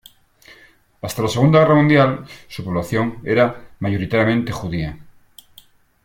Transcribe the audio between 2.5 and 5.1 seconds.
población era mayoritariamente judía.